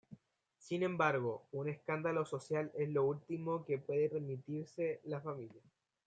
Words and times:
Sin 0.57 0.81
embargo 0.81 1.45
un 1.51 1.69
escándalo 1.69 2.25
social 2.25 2.71
es 2.75 2.89
lo 2.89 3.05
último 3.05 3.63
que 3.65 3.77
puede 3.77 4.09
permitirse 4.09 4.99
la 5.03 5.21
familia. 5.21 5.61